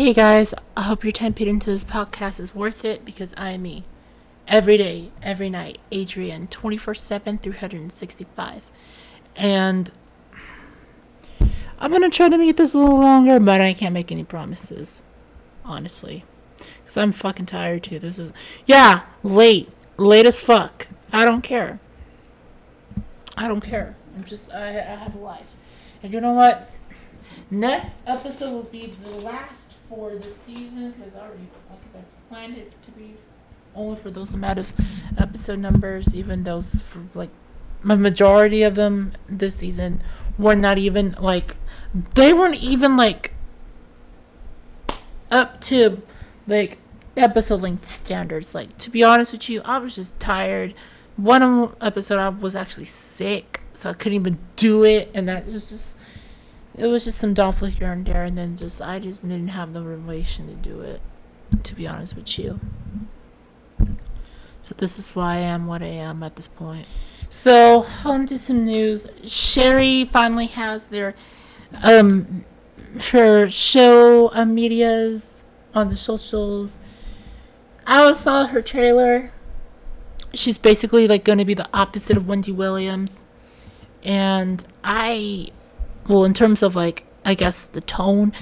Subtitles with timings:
[0.00, 3.50] Hey guys, I hope your time paid into this podcast is worth it because I
[3.50, 3.84] am me.
[4.48, 8.62] Every day, every night, Adrian, 24 7, 365.
[9.36, 9.90] And
[11.78, 15.02] I'm gonna try to make this a little longer, but I can't make any promises.
[15.66, 16.24] Honestly.
[16.56, 17.98] Because I'm fucking tired too.
[17.98, 18.32] This is.
[18.64, 19.68] Yeah, late.
[19.98, 20.88] Late as fuck.
[21.12, 21.78] I don't care.
[23.36, 23.96] I don't care.
[24.16, 24.50] I'm just.
[24.50, 25.54] I, I have a life.
[26.02, 26.70] And you know what?
[27.50, 32.56] Next episode will be the last for the season because I already, like I planned
[32.56, 33.14] it to be
[33.74, 34.72] only for those amount of
[35.18, 37.30] episode numbers, even those for like
[37.82, 40.02] my majority of them this season
[40.38, 41.56] were not even like
[42.14, 43.34] they weren't even like
[45.30, 46.02] up to
[46.46, 46.78] like
[47.16, 48.54] episode length standards.
[48.54, 50.72] Like to be honest with you, I was just tired.
[51.16, 55.70] One episode I was actually sick, so I couldn't even do it, and that just
[55.70, 55.96] just
[56.80, 59.72] it was just some downfall here and there, and then just I just didn't have
[59.72, 61.00] the motivation to do it.
[61.64, 62.60] To be honest with you.
[64.62, 66.86] So this is why I am what I am at this point.
[67.28, 69.08] So on to some news.
[69.26, 71.14] Sherri finally has their
[71.82, 72.44] um
[73.10, 76.78] her show on medias on the socials.
[77.86, 79.32] I also saw her trailer.
[80.32, 83.24] She's basically like going to be the opposite of Wendy Williams,
[84.04, 85.48] and I,
[86.08, 88.32] well, in terms of like I guess the tone,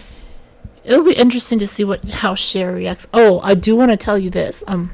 [0.84, 3.06] it'll be interesting to see what how Sherri reacts.
[3.12, 4.64] Oh, I do want to tell you this.
[4.66, 4.92] Um,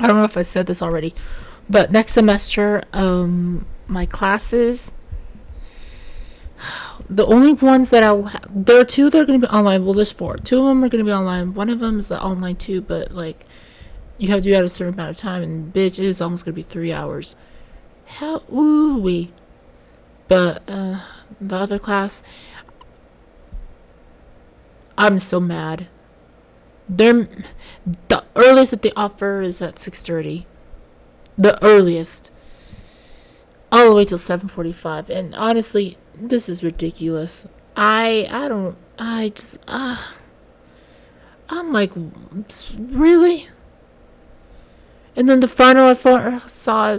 [0.00, 1.14] I don't know if I said this already,
[1.68, 4.92] but next semester, um, my classes
[7.08, 9.84] the only ones that I'll have, there are two that are going to be online.
[9.84, 10.36] Well, there's four.
[10.36, 11.54] Two of them are going to be online.
[11.54, 13.44] One of them is online too, but like
[14.18, 16.20] you have to do it at a certain amount of time, and bitch, it is
[16.20, 17.36] almost going to be three hours.
[18.06, 19.32] Hell, ooh wee.
[20.28, 21.00] But uh,
[21.40, 22.22] the other class,
[24.96, 25.88] I'm so mad.
[26.88, 27.28] They're
[28.08, 30.46] the earliest that they offer is at six thirty.
[31.36, 32.30] The earliest,
[33.72, 37.46] all the way till seven forty-five, and honestly, this is ridiculous.
[37.76, 40.00] I I don't I just uh
[41.48, 41.92] I'm like
[42.78, 43.48] really?
[45.16, 46.98] And then the final I saw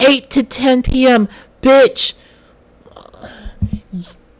[0.00, 1.28] 8 to 10 p.m.
[1.62, 2.14] Bitch.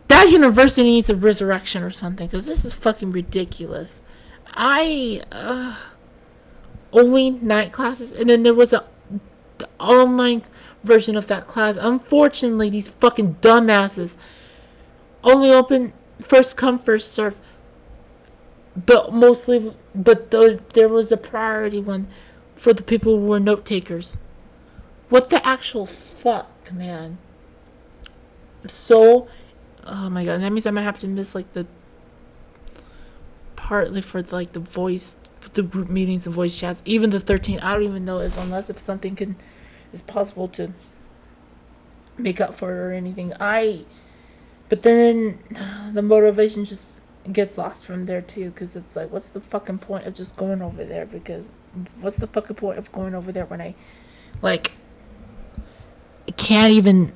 [0.08, 4.02] That university needs a resurrection or something because this is fucking ridiculous.
[4.46, 5.76] I uh,
[6.92, 8.84] only night classes, and then there was a
[9.58, 10.42] the online
[10.82, 11.76] version of that class.
[11.76, 14.16] Unfortunately, these fucking dumbasses
[15.22, 17.38] only open first come first serve.
[18.76, 22.06] But mostly, but the, there was a priority one
[22.54, 24.18] for the people who were note takers.
[25.08, 27.18] What the actual fuck, man?
[28.68, 29.28] So,
[29.88, 31.66] oh my god, that means I might have to miss like the
[33.56, 35.16] partly for like the voice,
[35.54, 37.58] the group meetings, the voice chats, even the 13.
[37.60, 39.36] I don't even know if unless if something can
[39.92, 40.72] is possible to
[42.16, 43.32] make up for it or anything.
[43.40, 43.84] I,
[44.68, 45.38] but then
[45.92, 46.86] the motivation just
[47.32, 50.62] gets lost from there too, because it's like, what's the fucking point of just going
[50.62, 51.06] over there?
[51.06, 51.46] Because
[52.00, 53.74] what's the fucking point of going over there when I,
[54.42, 54.72] like,
[56.36, 57.12] can't even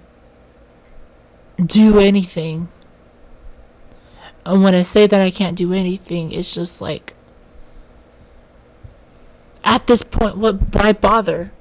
[1.64, 2.68] do anything?
[4.44, 7.14] And when I say that I can't do anything, it's just like,
[9.64, 10.74] at this point, what?
[10.74, 11.52] Why bother?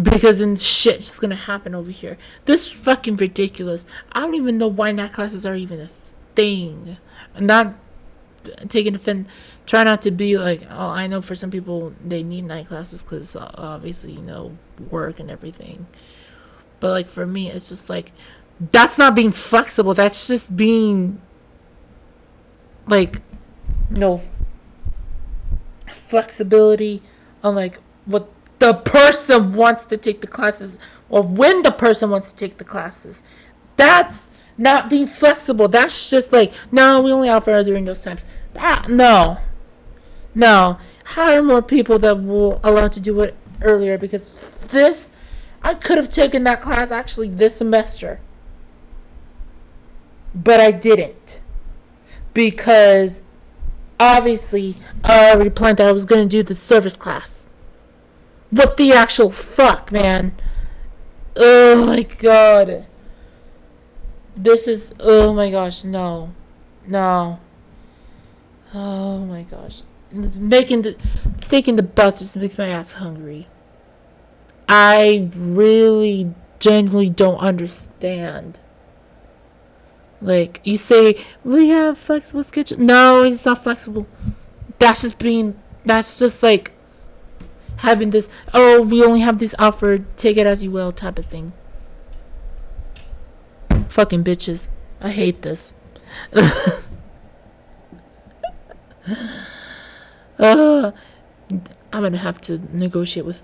[0.00, 2.16] because then shit's gonna happen over here.
[2.44, 3.86] This is fucking ridiculous.
[4.12, 5.90] I don't even know why night classes are even a
[6.34, 6.96] thing.
[7.38, 7.74] Not
[8.68, 9.28] taking offense.
[9.66, 13.02] Try not to be like, oh, I know for some people they need night classes
[13.02, 14.56] because uh, obviously you know
[14.90, 15.86] work and everything.
[16.80, 18.12] But like for me, it's just like
[18.72, 19.94] that's not being flexible.
[19.94, 21.20] That's just being
[22.86, 23.20] like
[23.90, 24.20] no
[26.08, 27.02] flexibility
[27.42, 30.78] on like what the person wants to take the classes
[31.08, 33.22] or when the person wants to take the classes.
[33.76, 35.68] That's not being flexible.
[35.68, 38.24] That's just like, no, we only offer during those times.
[38.54, 39.38] That, no.
[40.34, 40.78] No.
[41.04, 44.28] Hire more people that will allow to do it earlier because
[44.68, 45.10] this,
[45.62, 48.20] I could have taken that class actually this semester.
[50.34, 51.40] But I didn't.
[52.32, 53.22] Because
[53.98, 57.46] obviously I already planned that I was going to do the service class.
[58.50, 60.34] What the actual fuck, man?
[61.36, 62.86] Oh my god.
[64.36, 64.94] This is.
[64.98, 66.32] Oh my gosh, no.
[66.86, 67.38] No.
[68.74, 69.82] Oh my gosh.
[70.10, 70.94] Making the.
[71.40, 73.46] Thinking the bus just makes my ass hungry.
[74.70, 78.60] I really genuinely don't understand
[80.22, 82.78] Like you say, we have flexible schedule.
[82.78, 84.06] No, it's not flexible.
[84.78, 85.58] That's just being.
[85.84, 86.72] That's just like
[87.78, 88.28] having this.
[88.52, 89.98] Oh, we only have this offer.
[90.18, 91.52] Take it as you will, type of thing.
[93.88, 94.68] Fucking bitches.
[95.00, 95.72] I hate this.
[96.34, 96.82] uh,
[101.92, 103.42] I'm gonna have to negotiate with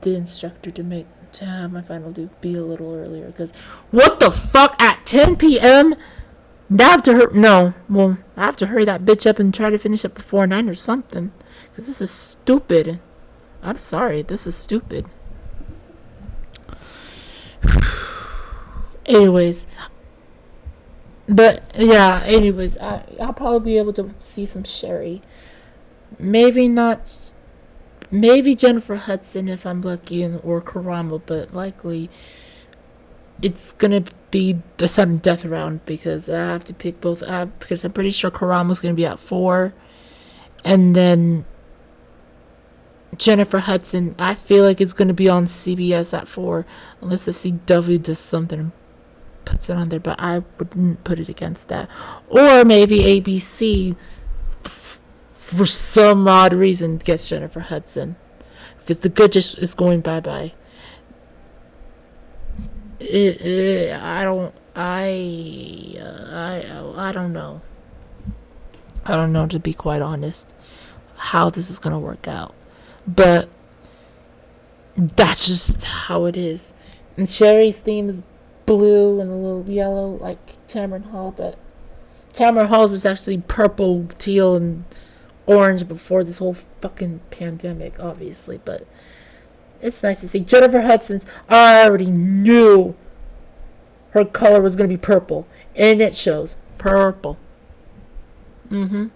[0.00, 3.52] the instructor to make to have my final due be a little earlier because
[3.90, 5.94] what the fuck at 10 p.m.
[6.78, 7.38] I have to hurry.
[7.38, 10.46] No, well, I have to hurry that bitch up and try to finish up before
[10.46, 11.32] nine or something.
[11.74, 13.00] Cause this is stupid.
[13.62, 15.06] I'm sorry, this is stupid.
[19.06, 19.66] anyways,
[21.28, 22.22] but yeah.
[22.24, 25.22] Anyways, I I'll probably be able to see some Sherri.
[26.18, 27.23] Maybe not
[28.10, 32.10] maybe Jennifer Hudson if I'm lucky, or Karamo, but likely
[33.42, 37.84] it's gonna be the sudden death round because I have to pick both up because
[37.84, 39.74] I'm pretty sure Karamo's gonna be at four,
[40.64, 41.44] and then
[43.16, 44.14] Jennifer Hudson.
[44.18, 46.66] I feel like it's gonna be on CBS at four
[47.00, 48.72] unless if CW does something and
[49.44, 51.88] puts it on there, but I wouldn't put it against that,
[52.28, 53.96] or maybe ABC
[55.44, 58.16] for some odd reason gets Jennifer Hudson
[58.78, 60.52] because the Good Dish is going bye bye.
[63.02, 67.60] I don't I uh, I I don't know.
[69.04, 70.50] I don't know to be quite honest
[71.16, 72.54] how this is gonna work out,
[73.06, 73.50] but
[74.96, 76.72] that's just how it is.
[77.18, 78.22] And Sherri's theme is
[78.64, 81.58] blue and a little yellow like Tamron Hall, but
[82.32, 84.84] Tamron Hall was actually purple, teal, and
[85.46, 88.86] orange before this whole fucking pandemic, obviously, but
[89.80, 90.40] it's nice to see.
[90.40, 92.94] Jennifer Hudson's, I already knew
[94.10, 96.54] her color was going to be purple, and it shows.
[96.78, 97.38] Purple.
[98.70, 99.06] Mm hmm.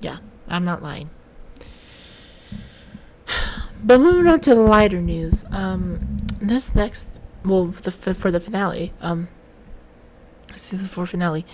[0.00, 1.10] Yeah, I'm not lying.
[3.80, 7.08] But moving on to the lighter news, um, this next,
[7.44, 9.28] well, the, for the finale, um,
[10.56, 11.46] season four finale,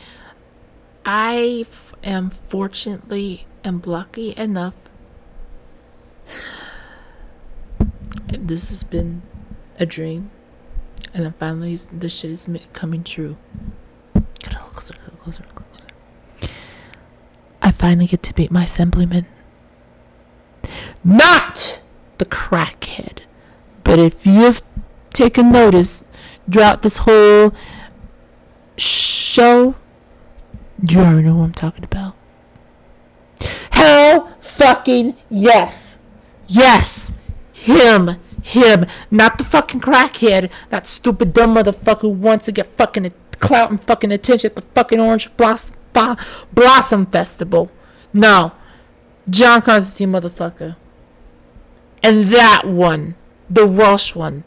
[1.05, 4.75] I f- am fortunately am lucky enough.
[8.29, 9.23] This has been
[9.79, 10.31] a dream,
[11.13, 13.37] and then finally this shit is coming true.
[14.15, 15.89] Get a little closer, a little closer, a little closer.
[17.63, 19.27] I finally get to meet my assemblyman.
[21.03, 21.81] Not
[22.19, 23.21] the crackhead,
[23.83, 24.63] but if you've
[25.13, 26.03] taken notice
[26.51, 27.55] throughout this whole
[28.77, 29.75] show,
[30.87, 32.17] you already know what I'm talking about.
[33.71, 35.99] Hell fucking yes.
[36.47, 37.13] Yes.
[37.53, 38.17] Him.
[38.43, 38.87] Him.
[39.11, 40.51] Not the fucking crackhead.
[40.71, 44.63] That stupid dumb motherfucker who wants to get fucking clout and fucking attention at the
[44.75, 45.75] fucking Orange Blossom,
[46.53, 47.71] Blossom Festival.
[48.13, 48.53] No.
[49.29, 50.77] John Constantine motherfucker.
[52.03, 53.15] And that one.
[53.49, 54.45] The Welsh one.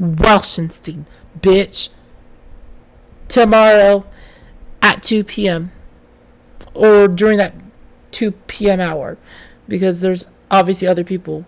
[0.00, 1.04] Welshenstein.
[1.38, 1.88] Bitch.
[3.28, 4.06] Tomorrow
[4.82, 5.72] at 2 p.m.
[6.74, 7.54] Or during that
[8.12, 8.80] 2 p.m.
[8.80, 9.18] hour.
[9.68, 11.46] Because there's obviously other people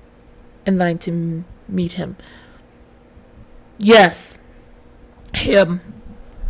[0.64, 2.16] in line to m- meet him.
[3.78, 4.38] Yes.
[5.34, 5.80] Him.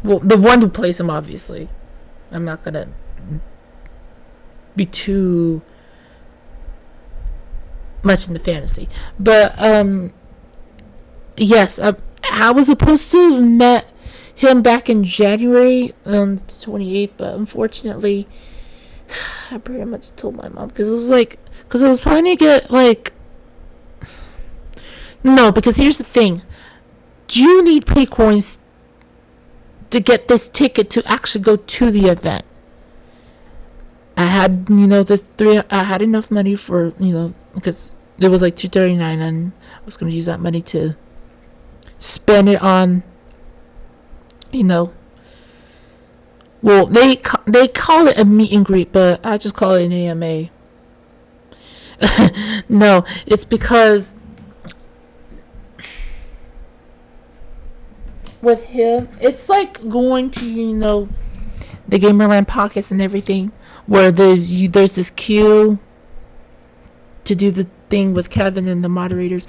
[0.04, 1.69] Well, the one who plays him, obviously.
[2.31, 2.88] I'm not gonna
[4.75, 5.62] be too
[8.02, 8.88] much in the fantasy.
[9.19, 10.12] But, um,
[11.37, 11.95] yes, I,
[12.31, 13.87] I was supposed to have met
[14.35, 18.26] him back in January on the 28th, but unfortunately,
[19.50, 22.45] I pretty much told my mom because it was like, because I was planning to
[22.45, 23.12] get like,
[25.25, 26.42] no, because here's the thing,
[27.28, 28.59] do you need pay coins
[29.90, 32.45] to get this ticket to actually go to the event?
[34.16, 35.62] I had, you know, the three.
[35.71, 39.52] I had enough money for, you know, because it was like two thirty nine, and
[39.75, 40.97] I was gonna use that money to
[41.99, 43.02] spend it on
[44.52, 44.92] you know.
[46.62, 49.92] Well, they they call it a meet and greet, but I just call it an
[49.92, 50.49] AMA.
[52.69, 54.14] no, it's because
[58.40, 61.09] with him, it's like going to you know
[61.88, 63.50] the Gamerland pockets and everything,
[63.87, 65.81] where there's you there's this queue
[67.25, 69.49] to do the thing with Kevin and the moderators.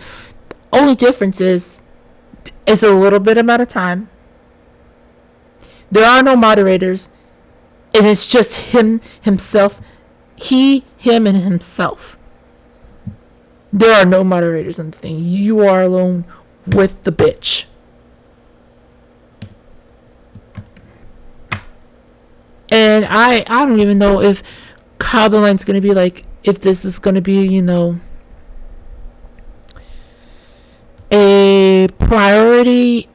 [0.72, 1.82] Only difference is
[2.66, 4.10] it's a little bit amount of time
[5.94, 7.10] there are no moderators.
[7.96, 9.80] And it's just him, himself.
[10.36, 12.18] He, him, and himself.
[13.72, 15.20] There are no moderators on the thing.
[15.20, 16.26] You are alone
[16.66, 17.66] with the bitch.
[22.72, 24.42] And I I don't even know if
[25.02, 28.00] how the line's gonna be like if this is gonna be, you know,
[31.12, 33.08] a priority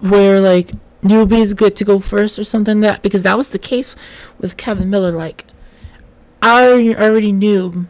[0.00, 0.70] where like
[1.08, 3.94] newbies good to go first or something like that because that was the case
[4.38, 5.12] with Kevin Miller.
[5.12, 5.44] Like
[6.42, 7.86] I already knew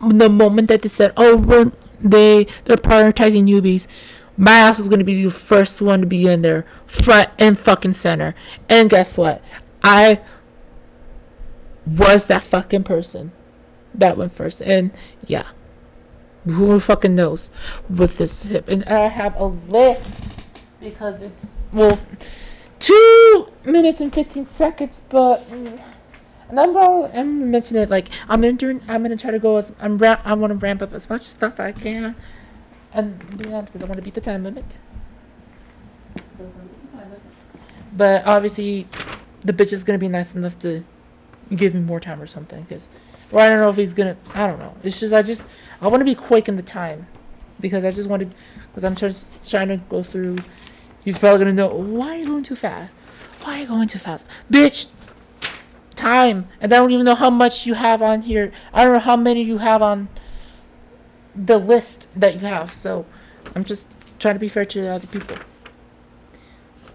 [0.00, 3.86] the moment that they said, "Oh, we're, they they're prioritizing newbies,"
[4.36, 7.94] my ass was gonna be the first one to be in there, front and fucking
[7.94, 8.34] center.
[8.68, 9.42] And guess what?
[9.82, 10.20] I
[11.86, 13.32] was that fucking person
[13.94, 14.60] that went first.
[14.62, 14.90] And
[15.26, 15.46] yeah,
[16.44, 17.50] who fucking knows
[17.88, 18.68] with this hip?
[18.68, 20.32] And I have a list
[20.80, 22.00] because it's well,
[22.80, 25.46] two minutes and fifteen seconds, but.
[26.48, 28.80] And I'm gonna, mention it like I'm gonna do.
[28.86, 29.98] I'm gonna try to go as I'm.
[29.98, 32.14] Ra- I want to ramp up as much stuff I can,
[32.92, 34.78] and beyond because I want to beat the time limit.
[37.92, 38.86] But obviously,
[39.40, 40.84] the bitch is gonna be nice enough to
[41.54, 42.62] give me more time or something.
[42.62, 42.86] Because,
[43.32, 44.16] or I don't know if he's gonna.
[44.32, 44.76] I don't know.
[44.84, 45.44] It's just I just
[45.80, 47.08] I want to be quick in the time,
[47.58, 48.32] because I just wanted
[48.68, 50.38] because I'm just trying to go through.
[51.06, 52.92] He's probably gonna know why are you going too fast.
[53.42, 54.88] Why are you going too fast, bitch?
[55.94, 58.52] time and I don't even know how much you have on here.
[58.72, 60.08] I don't know how many you have on
[61.34, 62.72] the list that you have.
[62.72, 63.06] So
[63.54, 63.88] I'm just
[64.20, 65.36] trying to be fair to the other people.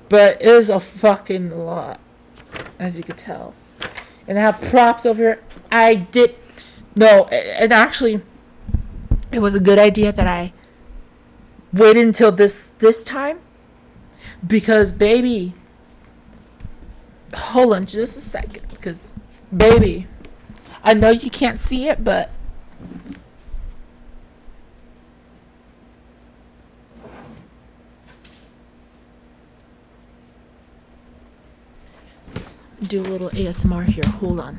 [0.08, 2.00] But it is a fucking lot,
[2.78, 3.56] as you could tell.
[4.28, 5.44] And I have props over here.
[5.72, 6.36] I did
[6.96, 8.22] no, and actually,
[9.32, 10.54] it was a good idea that I
[11.74, 13.40] waited until this this time
[14.46, 15.54] because baby
[17.34, 19.16] hold on just a second because
[19.56, 20.08] baby
[20.84, 22.32] i know you can't see it but
[32.88, 34.04] do a little asmr here.
[34.20, 34.58] Hold on.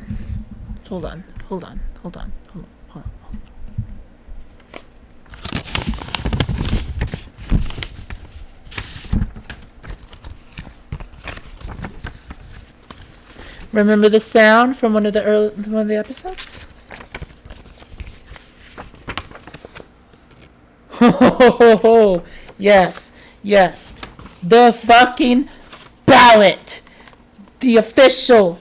[0.88, 1.24] Hold on.
[1.48, 1.80] Hold on.
[2.02, 3.12] Hold on hold on
[13.72, 16.64] Remember the sound from one of the early one of the episodes?
[21.00, 22.22] Oh,
[22.58, 23.10] yes,
[23.42, 23.94] yes.
[24.42, 25.48] The fucking
[26.04, 26.82] ballot.
[27.60, 28.58] The official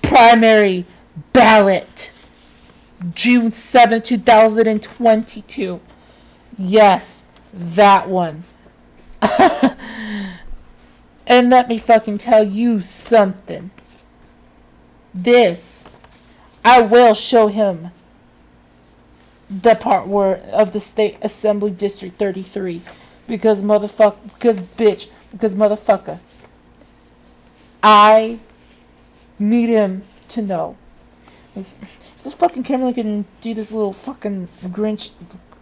[0.00, 0.86] primary
[1.32, 2.12] ballot.
[3.14, 5.80] June 7, 2022.
[6.56, 8.44] Yes, that one.
[11.32, 13.70] And let me fucking tell you something.
[15.14, 15.86] This,
[16.62, 17.90] I will show him
[19.48, 22.82] the part where of the state assembly district 33
[23.26, 26.20] because motherfucker because bitch because motherfucker.
[27.82, 28.38] I
[29.38, 30.76] need him to know.
[31.54, 31.78] This,
[32.22, 35.12] this fucking camera can do this little fucking grinch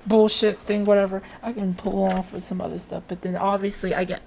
[0.04, 1.22] bullshit thing whatever.
[1.44, 4.20] I can pull off with some other stuff but then obviously i get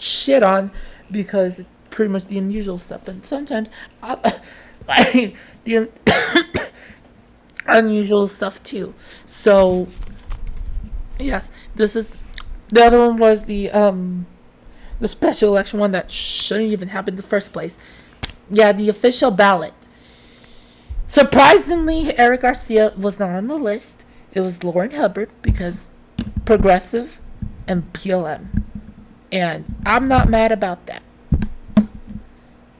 [0.00, 0.70] shit on
[1.10, 3.08] because pretty much the unusual stuff.
[3.08, 3.70] And sometimes
[4.02, 4.40] I,
[4.88, 5.88] I the
[7.66, 8.94] unusual stuff too.
[9.26, 9.88] So
[11.18, 12.10] yes, this is
[12.68, 14.26] the other one was the um
[15.00, 17.76] the special election one that shouldn't even happen in the first place.
[18.50, 19.74] Yeah, the official ballot.
[21.06, 24.04] Surprisingly, Eric Garcia was not on the list.
[24.32, 25.90] It was Lourin Hubbard because
[26.44, 27.20] progressive
[27.66, 28.64] and BLM.
[29.30, 31.02] And I'm not mad about that.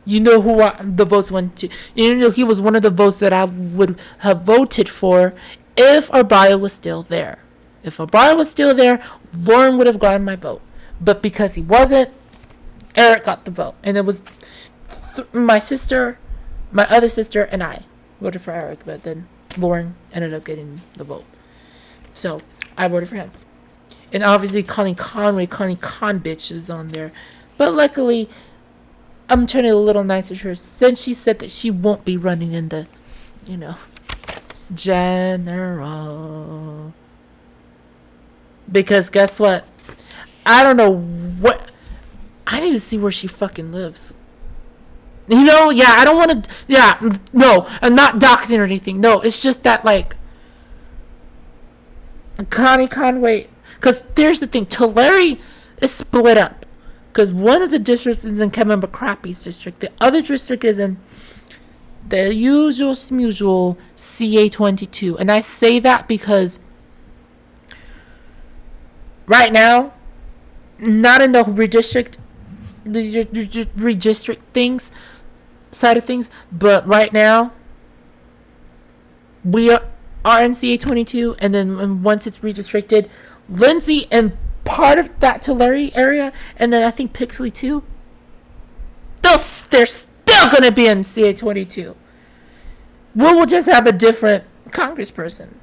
[0.05, 1.69] You know who I, the votes went to.
[1.95, 5.35] You know he was one of the votes that I would have voted for
[5.77, 7.41] if Arballo was still there.
[7.83, 9.03] If Arballo was still there,
[9.37, 10.63] Lourin would have gotten my vote.
[11.01, 12.11] But because he wasn't,
[12.97, 13.75] Eric got the vote.
[13.83, 14.23] And it was
[15.15, 16.19] th- my sister,
[16.73, 17.85] my other sister, and I
[18.21, 18.81] voted for Eric.
[18.87, 21.27] But then Lourin ended up getting the vote.
[22.15, 22.41] So
[22.77, 23.31] I voted for him.
[24.13, 27.13] And obviously Connie Conway, Connie Con bitch is on there.
[27.57, 28.29] But luckily,
[29.29, 32.53] I'm turning a little nicer to her since she said that she won't be running
[32.53, 32.87] in the,
[33.47, 33.77] you know,
[34.75, 35.75] general.
[38.71, 39.67] Because guess what?
[40.47, 41.71] I don't know what.
[42.47, 44.15] I need to see where she fucking lives.
[45.27, 46.51] You know, yeah, I don't want to.
[46.67, 46.99] Yeah,
[47.35, 48.99] no, I'm not doxing or anything.
[48.99, 50.17] No, it's just that, like,
[52.49, 55.37] Connie Conway because there's the thing, Tulare
[55.81, 56.67] is split up.
[57.13, 59.81] Because one of the districts is in Kevin McCrappy's district.
[59.81, 60.99] The other district is in
[62.09, 65.19] the usual smusual CA22.
[65.19, 66.61] And I say that because
[69.27, 69.95] right now,
[70.79, 72.19] not in the redistrict,
[72.85, 74.93] the redistrict things
[75.71, 76.31] side of things.
[76.51, 77.53] But right now,
[79.45, 79.83] we are,
[80.25, 83.09] are in CA 22, and then once it's redistricted,
[83.49, 87.83] Lindsay and part of that Tulare area, and then I think Pixley too.
[89.23, 89.39] They'll,
[89.71, 91.97] they're still gonna be in CA 22.
[93.15, 95.55] We will just have a different congressperson,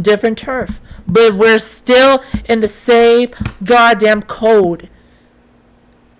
[0.00, 3.30] different turf, but we're still in the same
[3.62, 4.88] goddamn code.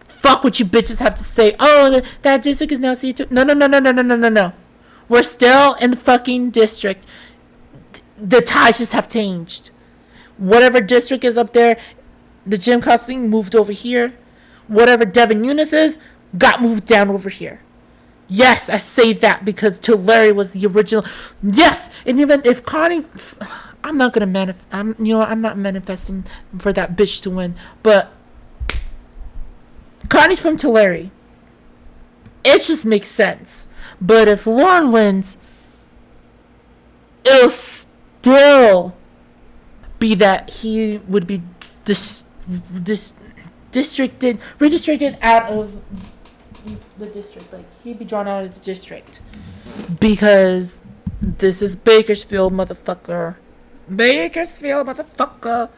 [0.09, 1.57] Fuck what you bitches have to say.
[1.59, 3.31] Oh, that district is now CA2.
[3.31, 4.53] No, no, no, no, no, no, no, no, no.
[5.09, 7.07] We're still in the fucking district.
[8.17, 9.72] The ties just have changed.
[10.43, 11.79] Whatever district is up there,
[12.45, 14.15] the Jim Costing moved over here.
[14.67, 15.99] Whatever Devin Nunes is,
[16.37, 17.61] got moved down over here.
[18.27, 21.05] Yes, I say that because Tulare was the original.
[21.45, 23.05] Yes, and even if Connie,
[23.85, 24.67] I'm not gonna manifest.
[24.73, 26.25] I'm you know I'm not manifesting
[26.59, 28.13] for that bitch to win, but
[30.09, 31.13] Connie's from Tulare.
[32.43, 33.69] It just makes sense.
[34.01, 35.37] But if Lourin wins,
[37.25, 38.97] it'll still
[40.03, 41.41] be that he would be
[41.85, 42.25] dis,
[42.83, 43.15] dis,
[43.71, 45.81] districted, redistricted out of
[46.99, 47.53] the district.
[47.53, 49.21] Like he'd be drawn out of the district
[50.01, 50.83] because
[51.21, 53.37] this is Bakersfield, motherfucker.
[53.95, 55.71] Bakersfield, motherfucker.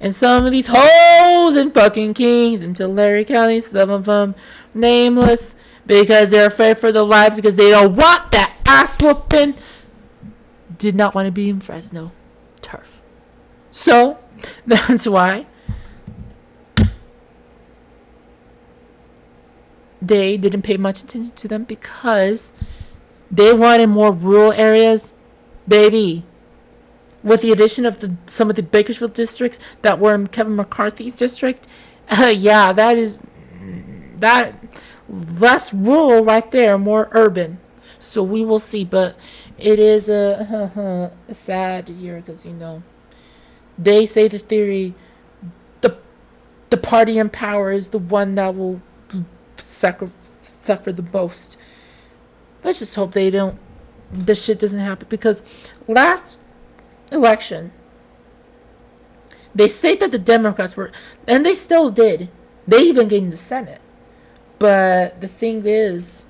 [0.00, 4.34] And some of these hoes and fucking kings in Tulare County, some of them
[4.72, 5.54] nameless
[5.86, 9.54] because they're afraid for their lives because they don't want that ass whooping.
[10.78, 12.10] Did not want to be in Fresno.
[13.74, 14.18] So
[14.66, 15.46] that's why
[20.00, 22.52] they didn't pay much attention to them because
[23.32, 25.12] they wanted more rural areas.
[25.66, 26.22] Baby,
[27.24, 31.16] with the addition of the some of the Bakersfield districts that were in Kevin McCarthy's
[31.18, 31.66] district,
[32.08, 33.24] uh, yeah, that is
[34.18, 34.54] that
[35.08, 37.58] less rural right there, more urban.
[37.98, 39.16] So we will see, but
[39.58, 42.84] it is a, a sad year because you know
[43.78, 44.94] they say the theory
[45.80, 45.96] the
[46.70, 48.80] the party in power is the one that will
[49.56, 50.10] suffer
[50.42, 51.56] suffer the most.
[52.62, 53.58] Let's just hope they don't.
[54.10, 55.42] This shit doesn't happen because
[55.88, 56.38] last
[57.10, 57.72] election,
[59.54, 60.90] they say that the Democrats were,
[61.26, 62.28] and they still did.
[62.66, 63.80] They even gained the Senate.
[64.58, 66.24] But the thing is,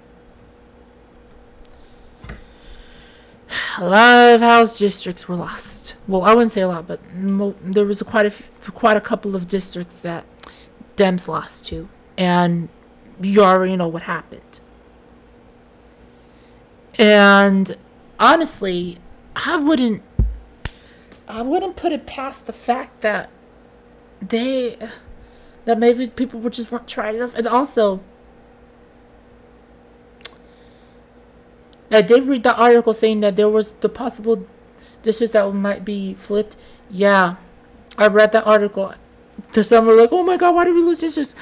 [3.79, 5.97] a lot of House districts were lost.
[6.07, 9.01] Well, I wouldn't say a lot, but mo- there was a quite a quite a
[9.01, 10.25] couple of districts that
[10.97, 12.69] Dems lost to, and
[13.21, 14.61] you already know what happened.
[16.97, 17.77] And
[18.19, 18.99] honestly,
[19.37, 20.03] I wouldn't
[21.27, 23.31] I wouldn't put it past the fact that
[24.21, 24.79] they
[25.65, 28.01] that maybe people were just weren't trying enough and also
[31.95, 34.47] I did read the article saying that there was the possible
[35.03, 36.57] dishes that might be flipped.
[36.91, 37.37] Yeah.
[37.97, 38.95] I read that article.
[39.53, 41.35] Some were like, oh my god, why did we lose dishes?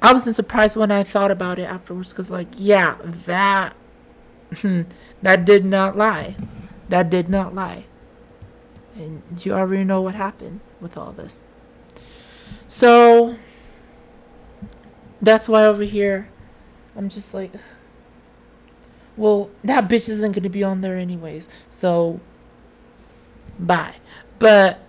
[0.00, 3.74] I wasn't surprised when I thought about it afterwards because, like, yeah, that
[4.60, 4.82] hmm,
[5.22, 6.36] that did not lie.
[6.88, 7.86] That did not lie.
[8.94, 11.42] And you already know what happened with all this.
[12.68, 13.36] So
[15.20, 16.28] that's why over here
[16.94, 17.52] I'm just like
[19.16, 21.48] well, that bitch isn't gonna be on there anyways.
[21.70, 22.20] So
[23.58, 23.96] bye.
[24.38, 24.80] But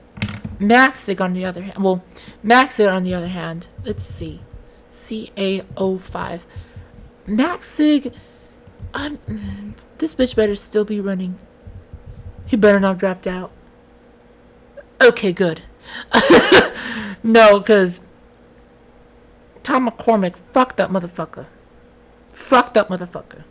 [0.59, 2.03] Magsig on the other hand well
[2.43, 4.41] Magsig on the other hand, let's see.
[4.93, 6.43] CA05.
[7.27, 8.13] Magsig
[8.93, 9.19] I'm
[9.97, 11.37] this bitch better still be running.
[12.45, 13.51] He better not dropped out.
[15.01, 15.61] Okay, good.
[17.23, 18.01] no, because
[19.63, 21.47] Tom McCormick, fuck that motherfucker.
[22.31, 23.43] Fuck that motherfucker.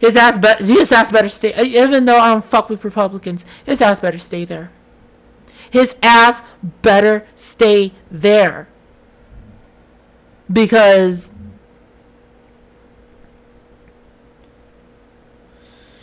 [0.00, 0.64] His ass better.
[0.64, 1.54] His ass better stay.
[1.62, 4.72] Even though I don't fuck with Republicans, his ass better stay there.
[5.70, 8.66] His ass better stay there.
[10.50, 11.30] Because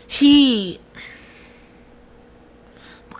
[0.07, 0.79] he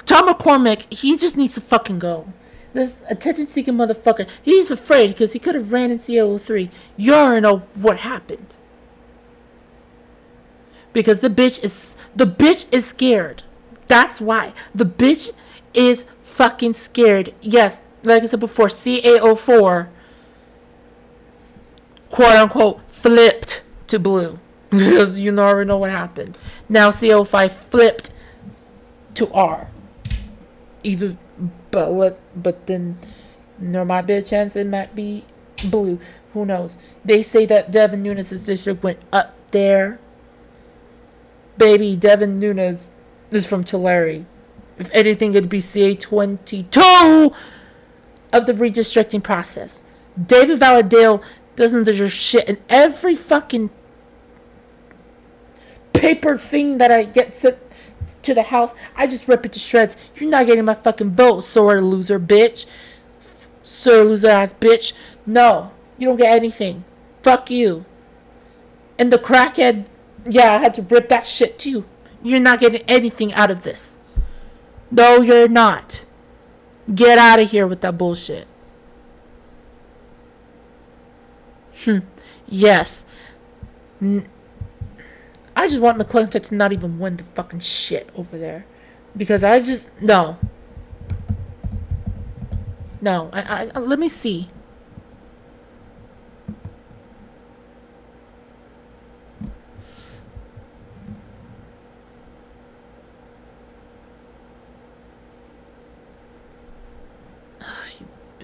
[0.06, 2.32] Tom McCormick, he just needs to fucking go.
[2.74, 6.70] This attention seeking motherfucker, he's afraid because he could have ran in CO3.
[6.96, 8.56] You already know what happened.
[10.98, 13.44] Because the bitch is the bitch is scared.
[13.88, 14.54] That's why.
[14.74, 15.32] The bitch
[15.72, 17.36] is fucking scared.
[17.40, 19.90] Yes, like I said before, CA04
[22.10, 24.40] quote unquote flipped to blue.
[24.72, 26.36] because you already know what happened.
[26.68, 28.12] Now CO5 flipped
[29.14, 29.68] to R
[30.82, 31.16] either
[31.70, 32.98] but what but then
[33.60, 35.26] there might be a chance it might be
[35.70, 36.00] blue.
[36.34, 36.80] Who knows?
[37.06, 40.00] They say that Devin Nunes' district went up there.
[41.58, 42.90] Baby, Devin Nunes
[43.32, 44.26] is from Tulare.
[44.78, 47.34] If anything, it'd be CA 22
[48.32, 49.82] of the redistricting process.
[50.24, 51.24] David Valadao
[51.56, 52.48] doesn't deserve shit.
[52.48, 53.70] And every fucking
[55.94, 57.58] paper thing that I get sent
[58.24, 59.98] to the house, I just rip it to shreds.
[60.16, 62.66] You're not getting my fucking vote, sore loser bitch.
[63.64, 64.94] Sore loser ass bitch.
[65.26, 66.84] No, you don't get anything.
[67.24, 67.86] Fuck you.
[68.98, 69.86] And the crackhead,
[70.26, 71.86] yeah, I had to rip that shit too.
[72.24, 73.98] You're not getting anything out of this.
[74.90, 76.06] No, you're not.
[76.94, 78.48] Get out of here with that bullshit.
[81.84, 82.00] Hmm.
[82.48, 83.06] Yes.
[84.02, 84.28] N-
[85.56, 88.66] I just want McClinton to not even win the fucking shit over there.
[89.16, 89.90] Because I just.
[90.02, 90.38] No.
[93.02, 93.30] No.
[93.34, 94.50] I, I, let me see.
[108.00, 108.37] you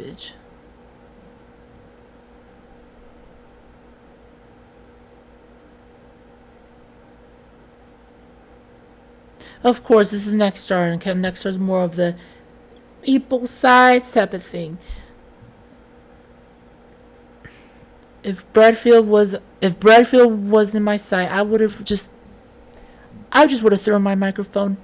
[9.64, 12.16] Of course, this is Nexstar, and Kevin Nexstar is more of the
[13.04, 14.78] equal sides type of thing.
[18.24, 22.12] If Bradfield was if Bradfield was in my sight, I would have just
[23.32, 24.78] I just would have thrown my microphone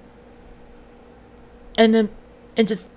[1.77, 2.09] and then
[2.57, 2.89] and just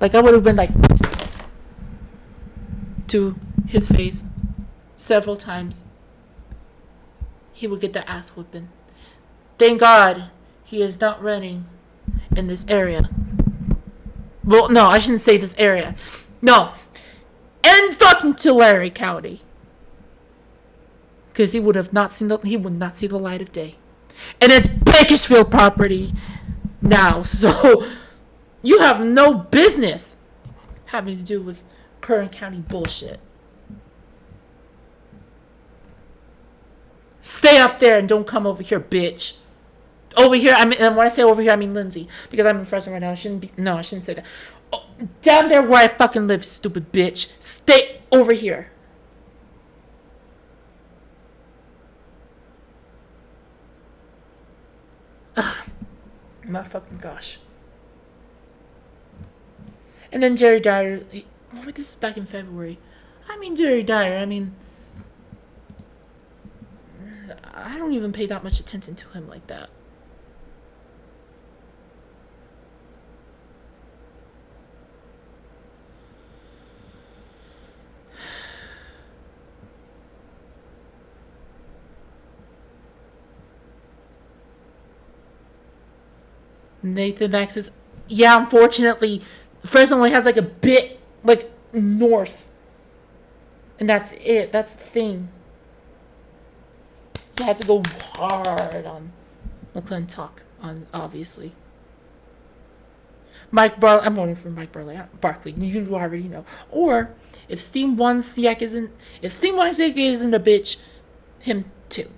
[0.00, 0.70] like I would have been like
[3.08, 4.22] to his face
[4.96, 5.84] several times.
[7.52, 8.68] He would get the ass whooping.
[9.58, 10.30] Thank God
[10.64, 11.66] he is not running
[12.36, 13.10] in this area.
[14.44, 15.94] Well, no, I shouldn't say this area.
[16.40, 16.72] No.
[17.64, 19.42] And fucking Tulare County.
[21.28, 23.76] Because he would have not seen the he would not see the light of day.
[24.40, 26.12] And it's Bakersfield property
[26.80, 27.88] now, so
[28.62, 30.16] you have no business
[30.86, 31.62] having to do with
[32.00, 33.20] Kern County bullshit.
[37.20, 39.36] Stay up there and don't come over here, bitch
[40.18, 40.54] over here.
[40.54, 43.00] I mean, when I say over here, I mean Lindsay because I'm in Fresno right
[43.00, 43.12] now.
[43.12, 43.50] I shouldn't be.
[43.56, 44.26] No, I shouldn't say that.
[44.72, 44.84] Oh,
[45.22, 47.30] down there where I fucking live, stupid bitch.
[47.40, 48.70] Stay over here.
[55.36, 55.56] Ugh,
[56.44, 57.38] my fucking gosh.
[60.10, 61.02] And then Jerry Dyer.
[61.54, 62.78] Oh, this is back in February.
[63.28, 64.18] I mean, Jerry Dyer.
[64.18, 64.54] I mean,
[67.54, 69.68] I don't even pay that much attention to him like that.
[86.82, 87.70] Nathan Max is,
[88.08, 89.22] Yeah, unfortunately,
[89.64, 92.48] Fresno only has like a bit like north,
[93.78, 94.52] and that's it.
[94.52, 95.28] That's the thing.
[97.38, 97.82] He has to go
[98.14, 99.12] hard on
[99.74, 101.52] McClintock, on obviously.
[103.50, 104.04] Mike Barley.
[104.04, 104.96] I'm voting for Mike Barley.
[104.96, 105.52] Uh, Barkley.
[105.52, 106.44] You already know.
[106.70, 107.14] Or
[107.48, 108.90] if Steam Wozniak isn't,
[109.22, 110.76] if Steam Wozniak isn't a bitch,
[111.40, 112.10] him too.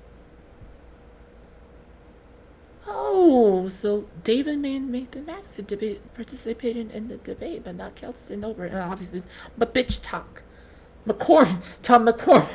[3.23, 8.43] Oh, so David made Nathan Max to debate, participated in the debate, but not Kelsten
[8.43, 8.71] Obert.
[8.73, 9.23] And obviously,
[9.59, 10.43] but bitch talk.
[11.07, 12.49] McCorm, Tom McCorm.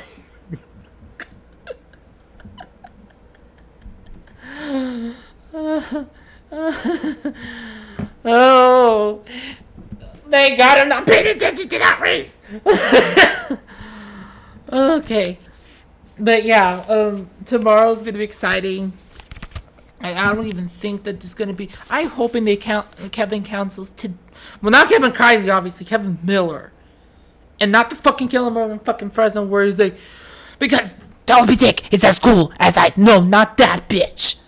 [8.24, 9.22] oh,
[10.28, 12.36] thank God I'm not paying attention to that race.
[14.72, 15.38] okay,
[16.18, 18.92] but yeah, um, tomorrow's gonna be exciting.
[20.00, 21.70] And I don't even think that there's going to be.
[21.88, 24.12] I'm hoping they count Kevin counsels to,
[24.60, 26.70] well, not Kevin Kiley, obviously, Kevin Miller,
[27.58, 29.96] and not the fucking Killer Miller in fucking Fresno, where he's like,
[30.58, 32.92] because Toby Dick is as cool as I.
[32.96, 34.38] No, not that bitch.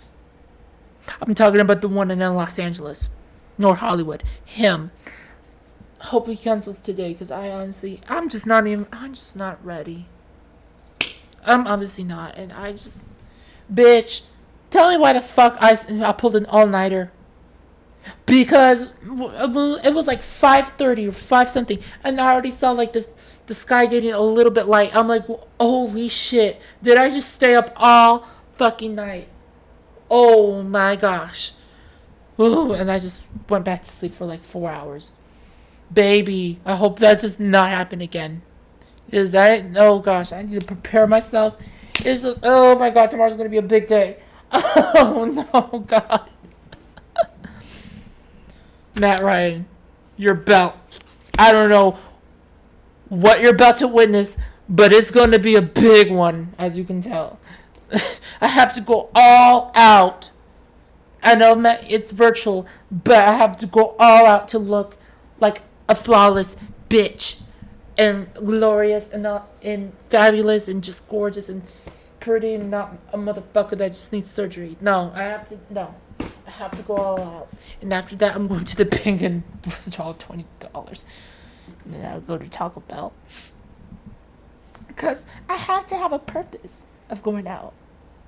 [1.20, 3.08] I'm talking about the one in Los Angeles,
[3.56, 4.22] North Hollywood.
[4.44, 4.90] Him.
[6.00, 8.86] Hope he cancels today, because I honestly, I'm just not even.
[8.92, 10.06] I'm just not ready.
[11.44, 13.04] I'm obviously not, and I just,
[13.72, 14.24] bitch.
[14.70, 17.12] Tell me why the fuck I, I pulled an all nighter.
[18.26, 23.08] Because it was like 5:30 or 5 something, and I already saw like this
[23.46, 24.94] the sky getting a little bit light.
[24.94, 25.24] I'm like,
[25.58, 26.60] holy shit!
[26.82, 28.26] Did I just stay up all
[28.56, 29.28] fucking night?
[30.10, 31.52] Oh my gosh!
[32.40, 35.12] Ooh, and I just went back to sleep for like four hours.
[35.92, 38.42] baby, I hope that does not happen again.
[39.10, 41.56] Is that oh gosh, I need to prepare myself.
[42.04, 44.18] It's just oh my god, tomorrow's gonna be a big day.
[44.50, 46.28] Oh no, God.
[48.98, 49.66] Matt Ryan,
[50.16, 50.74] your belt.
[51.38, 51.98] I don't know
[53.08, 54.36] what you're about to witness,
[54.68, 57.38] but it's going to be a big one, as you can tell.
[58.40, 60.30] I have to go all out.
[61.22, 64.96] I know Matt, it's virtual, but I have to go all out to look
[65.40, 66.56] like a flawless
[66.88, 67.42] bitch
[67.96, 69.26] and glorious and
[69.62, 71.62] and fabulous and just gorgeous and
[72.28, 74.76] pretty not a motherfucker that just needs surgery.
[74.82, 75.94] No, I have to no.
[76.20, 77.48] I have to go all out.
[77.80, 81.06] And after that I'm going to the bank and withdraw twenty dollars.
[81.84, 83.14] And then I'll go to Taco Bell.
[84.86, 87.72] Because I have to have a purpose of going out.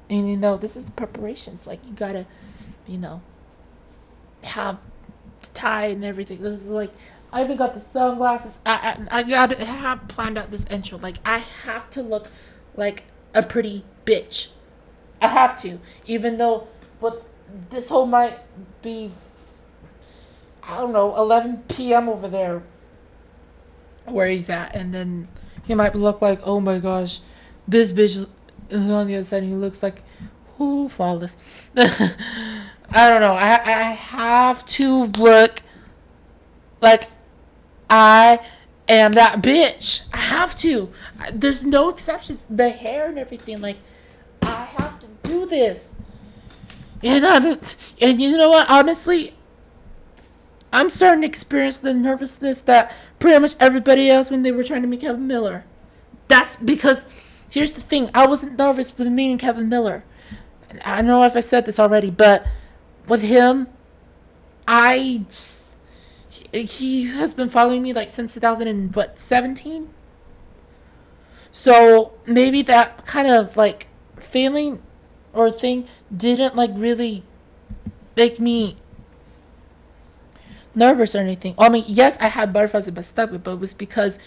[0.08, 1.66] And you know, this is the preparations.
[1.66, 2.24] Like you gotta,
[2.86, 3.20] you know,
[4.44, 4.78] have
[5.42, 6.40] the tie and everything.
[6.40, 6.92] This is like
[7.34, 8.60] I even got the sunglasses.
[8.64, 10.96] I, I I gotta have planned out this intro.
[10.96, 12.30] Like I have to look
[12.74, 14.50] like a pretty bitch.
[15.20, 17.22] I have to, even though what
[17.70, 18.38] this whole might
[18.82, 19.10] be.
[20.62, 22.08] I don't know, 11 p.m.
[22.08, 22.62] over there,
[24.04, 25.26] where he's at, and then
[25.64, 27.20] he might look like, oh my gosh,
[27.66, 28.26] this bitch is
[28.70, 29.42] on the other side.
[29.42, 30.02] And he looks like,
[30.58, 31.36] who flawless.
[31.76, 33.32] I don't know.
[33.32, 35.62] I I have to look
[36.80, 37.08] like
[37.88, 38.40] I
[38.88, 40.02] am that bitch.
[40.12, 40.90] I have to.
[41.32, 42.44] There's no exceptions.
[42.50, 43.60] The hair and everything.
[43.60, 43.78] Like,
[44.42, 45.94] I have to do this.
[47.02, 47.58] And I'm,
[48.00, 48.68] and you know what?
[48.68, 49.34] Honestly,
[50.72, 54.82] I'm starting to experience the nervousness that pretty much everybody else when they were trying
[54.82, 55.64] to meet Kevin Miller.
[56.28, 57.06] That's because
[57.48, 60.04] here's the thing: I wasn't nervous with meeting Kevin Miller.
[60.84, 62.46] I don't know if I said this already, but
[63.08, 63.66] with him,
[64.68, 65.64] I just,
[66.52, 69.90] he has been following me like since 2000 and what 17
[71.50, 73.88] so maybe that kind of like
[74.20, 74.82] feeling
[75.32, 77.22] or thing didn't like really
[78.16, 78.76] make me
[80.74, 83.72] nervous or anything i mean yes i had butterflies in my stomach but it was
[83.72, 84.18] because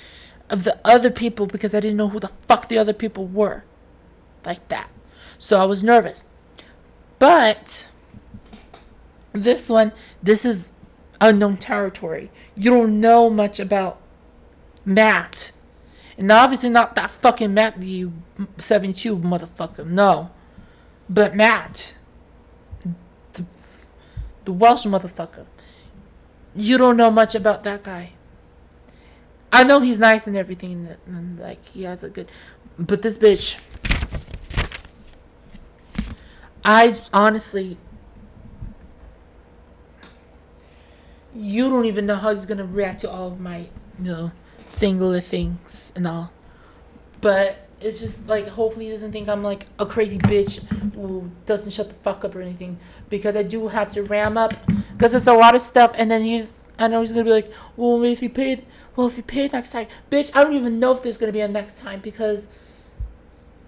[0.50, 3.64] of the other people because i didn't know who the fuck the other people were
[4.46, 4.90] like that
[5.40, 6.26] so i was nervous
[7.20, 7.88] but
[9.34, 10.72] this one this is
[11.24, 12.30] unknown territory.
[12.56, 14.00] You don't know much about
[14.86, 15.52] Matt.
[16.18, 18.14] And obviously not that fucking Matt, Matthew
[18.58, 19.86] 72 motherfucker.
[19.86, 20.32] No.
[21.10, 21.98] But Matt.
[23.34, 23.46] The,
[24.46, 25.46] the Welsh motherfucker.
[26.56, 28.12] You don't know much about that guy.
[29.52, 30.96] I know he's nice and everything.
[31.06, 32.30] And like, he has a good.
[32.78, 33.60] But this bitch.
[36.66, 37.78] I just honestly
[41.36, 43.68] you don't even know how he's gonna react to all of my,
[44.00, 44.32] you know,
[44.74, 46.32] thingler things and all.
[47.22, 51.72] But it's just like hopefully he doesn't think I'm like a crazy bitch who doesn't
[51.72, 54.54] shut the fuck up or anything because I do have to ram up
[54.94, 57.52] because it's a lot of stuff and then he's I know he's gonna be like,
[57.76, 60.92] well if you paid well if you pay next time, bitch I don't even know
[60.94, 62.48] if there's gonna be a next time because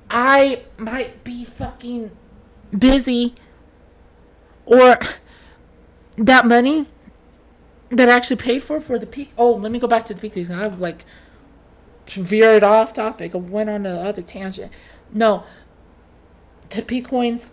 [0.09, 2.11] I might be fucking
[2.77, 3.35] busy
[4.65, 4.97] or
[6.17, 6.87] that money
[7.89, 9.31] that I actually paid for for the peak.
[9.37, 10.49] Oh, let me go back to the peak things.
[10.49, 11.05] I like
[12.07, 13.35] veered off topic.
[13.35, 14.71] I went on the other tangent.
[15.11, 15.43] No,
[16.69, 17.51] the peak coins.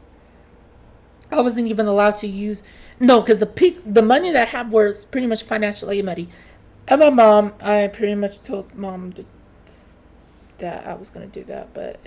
[1.31, 2.63] I wasn't even allowed to use
[3.01, 6.29] no because the peak the money that I had was pretty much financial aid money.
[6.89, 9.25] And my mom, I pretty much told mom to,
[10.59, 11.99] that I was gonna do that, but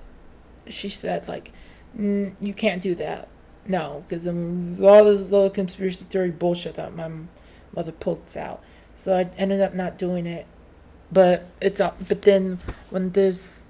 [0.67, 1.51] she said like,
[1.97, 3.27] you can't do that.
[3.67, 7.09] No, because all this little conspiracy theory bullshit that my
[7.75, 8.63] mother pulled out.
[8.95, 10.45] So I ended up not doing it.
[11.11, 11.97] But it's up.
[12.07, 12.59] But then
[12.89, 13.69] when there's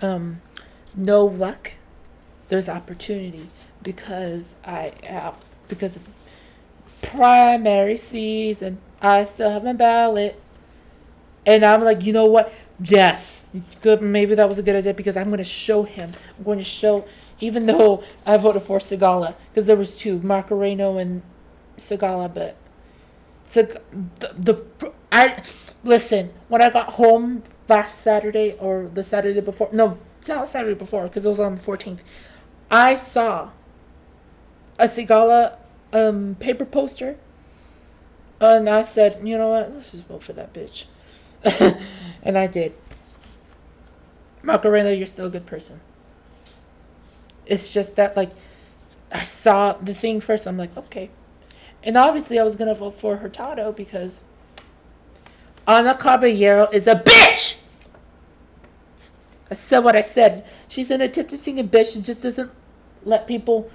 [0.00, 0.40] um
[0.94, 1.74] no luck,
[2.48, 3.48] there's opportunity
[3.82, 5.36] because I have
[5.68, 6.10] because it's
[7.02, 8.78] primary season.
[9.00, 10.40] I still have my ballot.
[11.46, 12.52] And I'm like, you know what?
[12.82, 13.44] Yes,
[13.80, 14.02] good.
[14.02, 16.12] Maybe that was a good idea because I'm going to show him.
[16.36, 17.06] I'm going to show,
[17.40, 21.22] even though I voted for Sigala because there was two, Macareno and
[21.78, 22.56] Sigala, but
[23.46, 25.42] so the, the I
[25.82, 29.70] listen when I got home last Saturday or the Saturday before.
[29.72, 32.02] No, not Saturday before because it was on the fourteenth.
[32.70, 33.52] I saw
[34.78, 35.56] a Sigala
[35.92, 37.16] um, paper poster,
[38.40, 40.84] and I said, you know what, let's just vote for that bitch,
[42.22, 42.74] and I did.
[44.42, 45.80] Macarena, you're still a good person.
[47.46, 48.30] It's just that like
[49.10, 50.46] I saw the thing first.
[50.46, 51.10] I'm like, okay,
[51.82, 54.22] And obviously, I was gonna vote for Hurtado because
[55.66, 57.60] Anna Caballero is a bitch.
[59.50, 60.46] I said what I said.
[60.68, 61.94] She's an attention-seeking bitch.
[61.94, 62.50] She just doesn't
[63.04, 63.70] let people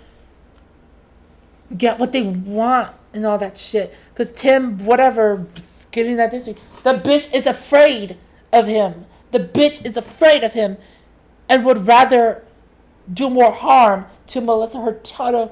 [1.76, 3.94] get what they want and all that shit.
[4.10, 5.48] Because Tim, whatever,
[5.92, 8.18] getting that district, the bitch is afraid
[8.52, 9.06] of him.
[9.32, 10.78] The bitch is afraid of him
[11.50, 12.44] and would rather
[13.12, 15.52] do more harm to Melissa Hurtado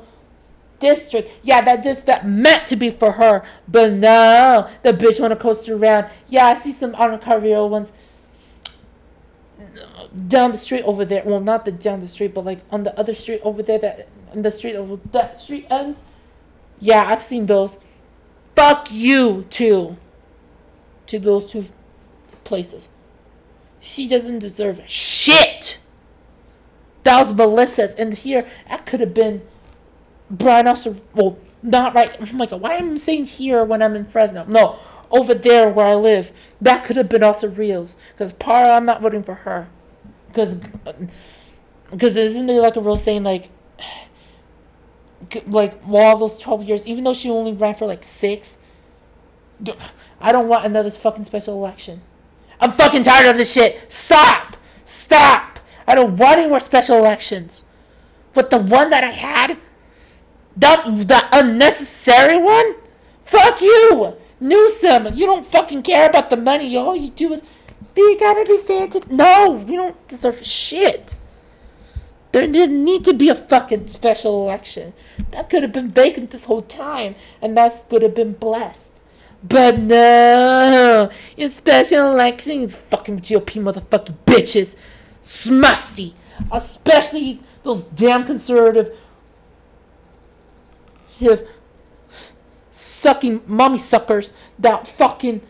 [0.82, 1.32] district.
[1.44, 5.70] Yeah, that just that meant to be for her, but no, the bitch wanna coast
[5.70, 6.08] around.
[6.28, 7.94] Yeah, I see some Anna Caballero ones
[10.28, 11.24] down the street over there.
[11.26, 13.80] Well, not the down the street, but like on the other street over there.
[13.80, 16.06] That on the street over that street ends.
[16.80, 17.80] Yeah, I've seen those.
[18.56, 19.98] Fuck you too.
[21.08, 21.65] To those two
[22.44, 22.89] places.
[23.80, 25.80] She doesn't deserve shit.
[27.04, 29.41] That was Melissa's, and here that could have been
[30.32, 30.96] Brian also.
[31.13, 32.34] Well, not right.
[32.34, 34.46] My god, why am I saying here when I'm in Fresno?
[34.46, 34.80] No,
[35.12, 36.32] over there where I live.
[36.60, 37.98] That could have been also Rios.
[38.13, 39.67] Because Parra, I'm not voting for her.
[40.28, 40.60] Because,
[41.91, 43.50] because uh, isn't there like a real saying like,
[45.46, 48.58] like all those twelve years, even though she only ran for like six.
[50.20, 52.02] I don't want another fucking special election.
[52.60, 53.91] I'm fucking tired of this shit.
[53.91, 54.58] Stop!
[54.86, 55.60] Stop!
[55.88, 57.63] I don't want any more special elections.
[58.34, 59.58] But the one that I had,
[60.58, 62.76] that the unnecessary one,
[63.24, 64.18] fuck you!
[64.40, 66.76] Newsom, you don't fucking care about the money.
[66.76, 67.42] All you do is,
[67.94, 69.02] be gotta be fancy.
[69.10, 71.16] No, you don't deserve shit.
[72.32, 74.94] There didn't need to be a fucking special election.
[75.32, 78.92] That could have been vacant this whole time, and that would have been blessed.
[79.44, 84.76] But no, your special election is fucking GOP motherfucking bitches.
[85.24, 86.14] Smusty.
[86.52, 88.96] Especially those damn conservative
[92.71, 95.41] sucking mommy suckers that fucking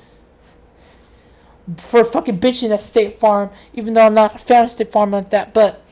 [1.78, 5.12] for fucking bitching at State Farm, even though I'm not a fan of State Farm
[5.12, 5.84] like that, but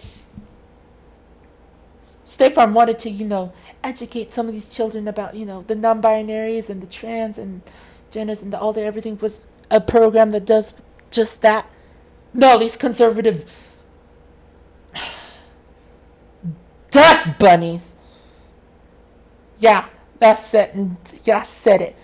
[2.24, 5.76] State Farm wanted to, you know, educate some of these children about, you know, the
[5.76, 7.62] non-binaries and the trans and
[8.12, 10.74] genders and the, all the everything was a program that does
[11.12, 11.68] just that.
[12.34, 13.46] No, these conservative
[16.92, 17.96] dust bunnies.
[19.60, 19.86] Yeah,
[20.20, 20.76] that's it.
[21.24, 21.96] Yeah, I said it.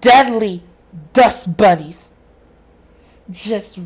[0.00, 0.62] Deadly
[1.12, 2.08] dust bunnies.
[3.30, 3.78] Just,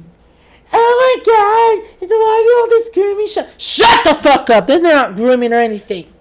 [0.73, 3.49] oh my god, it's why all this grooming shit.
[3.61, 4.67] Shut the fuck up!
[4.67, 6.13] They're not grooming or anything.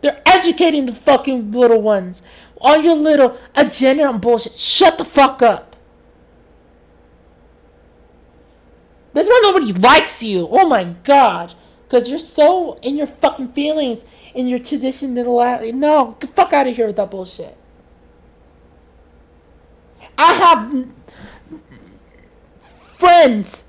[0.00, 2.22] They're educating the fucking little ones.
[2.60, 4.58] All your little agenda and bullshit.
[4.58, 5.76] Shut the fuck up.
[9.12, 10.46] That's why nobody likes you.
[10.48, 11.54] Oh my god.
[11.88, 15.14] Because you're so in your fucking feelings, in your tradition.
[15.14, 17.56] No, get the fuck out of here with that bullshit.
[20.18, 20.86] I have
[22.82, 23.64] friends.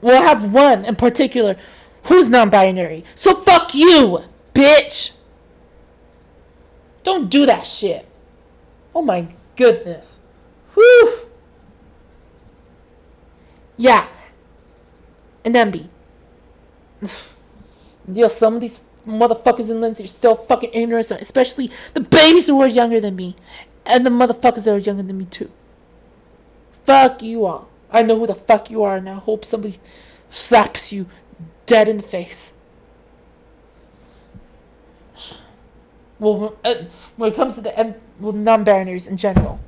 [0.00, 1.56] Well, I have one in particular
[2.04, 3.04] who's non binary.
[3.14, 5.12] So fuck you, bitch.
[7.04, 8.08] Don't do that shit.
[8.94, 10.18] Oh my goodness.
[10.74, 11.20] Whew.
[13.76, 14.08] Yeah,
[15.44, 15.88] and Emby.
[18.12, 22.60] Yo, some of these motherfuckers in Lindsay are still fucking ignorant, especially the babies who
[22.60, 23.36] are younger than me.
[23.86, 25.50] And the motherfuckers that are younger than me too.
[26.86, 27.68] Fuck you all.
[27.90, 29.78] I know who the fuck you are and I hope somebody
[30.30, 31.06] slaps you
[31.66, 32.52] dead in the face.
[36.18, 36.74] Well, uh,
[37.16, 39.60] when it comes to the non-binaries in general,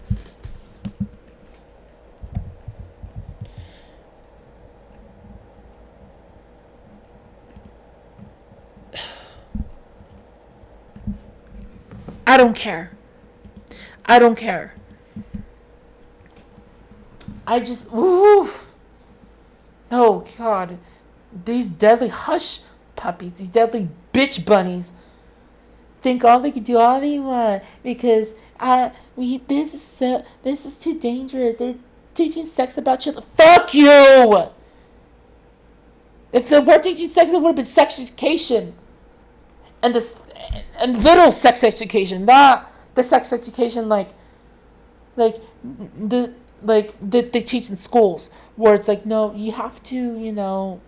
[12.26, 12.92] I don't care.
[14.04, 14.74] I don't care.
[17.46, 18.50] I just ooh.
[19.90, 20.78] Oh god.
[21.44, 22.60] These deadly hush
[22.96, 24.92] puppies, these deadly bitch bunnies
[26.00, 30.64] think all they can do all they want because uh we this is so this
[30.64, 31.56] is too dangerous.
[31.56, 31.74] They're
[32.14, 33.24] teaching sex about children.
[33.36, 34.50] Fuck you!
[36.32, 38.74] If they were teaching sex, it would have been sex education.
[39.82, 40.14] And this
[40.78, 44.10] and little sex education, not the sex education like
[45.16, 46.32] like the
[46.62, 50.80] like that they teach in schools where it's like no you have to you know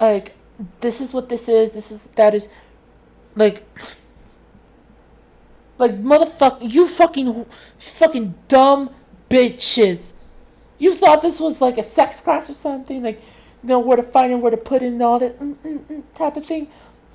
[0.00, 0.34] like
[0.80, 2.48] this is what this is this is that is
[3.36, 3.62] like
[5.78, 7.46] like motherfucker you fucking
[7.78, 8.90] fucking dumb
[9.32, 10.12] bitches.
[10.78, 13.20] You thought this was like a sex class or something like
[13.62, 16.02] know where to find and where to put it and all that mm, mm, mm,
[16.14, 16.68] type of thing.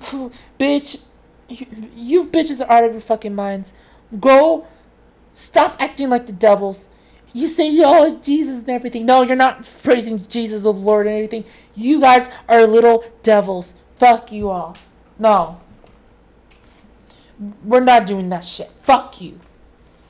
[0.58, 1.02] Bitch,
[1.48, 3.72] you, you bitches are out of your fucking minds.
[4.18, 4.66] Go,
[5.34, 6.88] stop acting like the devils.
[7.32, 9.06] You say, yo, Jesus and everything.
[9.06, 11.44] No, you're not praising Jesus, or the Lord, and everything.
[11.74, 13.74] You guys are little devils.
[13.96, 14.76] Fuck you all.
[15.18, 15.60] No.
[17.64, 18.70] We're not doing that shit.
[18.84, 19.40] Fuck you.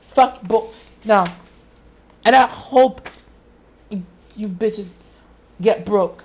[0.07, 0.71] Fuck bo-
[1.05, 1.25] No.
[2.25, 3.07] And I hope
[4.35, 4.89] you bitches
[5.61, 6.23] get broke.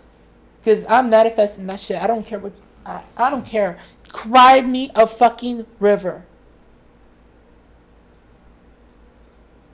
[0.64, 2.02] Because I'm manifesting that shit.
[2.02, 2.52] I don't care what.
[2.86, 3.78] I, I don't care.
[4.08, 6.24] Cry me a fucking river.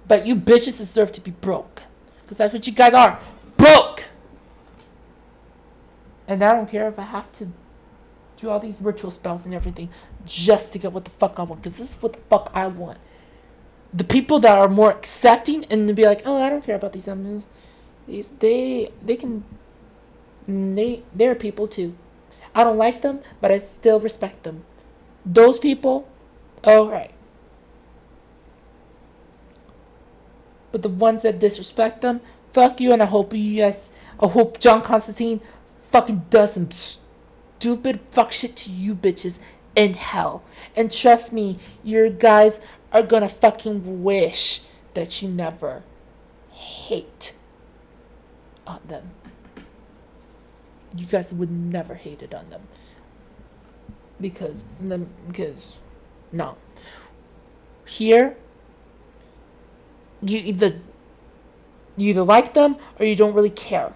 [0.08, 1.84] But you bitches deserve to be broke.
[2.22, 3.20] Because that's what you guys are.
[3.56, 4.06] Broke!
[6.26, 7.48] And I don't care if I have to
[8.36, 9.90] do all these ritual spells and everything
[10.26, 11.62] just to get what the fuck I want.
[11.62, 12.98] Because this is what the fuck I want.
[13.94, 16.92] The people that are more accepting and to be like, oh, I don't care about
[16.92, 17.46] these animals.
[18.08, 19.44] These they they can
[20.50, 21.94] they they're people too.
[22.54, 24.64] I don't like them, but I still respect them.
[25.24, 26.08] Those people,
[26.66, 27.12] alright.
[30.72, 32.20] But the ones that disrespect them,
[32.52, 33.90] fuck you, and I hope you guys,
[34.20, 35.40] I hope John Constantine
[35.92, 39.38] fucking does some stupid fuck shit to you bitches
[39.76, 40.42] in hell.
[40.76, 42.60] And trust me, your guys
[42.92, 44.62] are gonna fucking wish
[44.94, 45.82] that you never
[46.50, 47.34] hate
[48.66, 49.10] on them.
[50.96, 52.62] You guys would never hate it on them.
[54.20, 54.64] Because,
[55.28, 55.78] because,
[56.32, 56.56] no.
[57.86, 58.36] Here,
[60.22, 60.80] you either
[61.96, 63.94] you either like them or you don't really care.